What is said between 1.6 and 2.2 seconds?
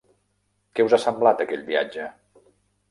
viatge?